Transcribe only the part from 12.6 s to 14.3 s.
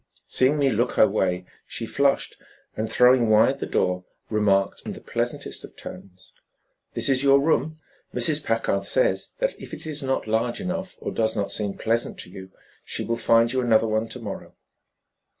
she will find you another one to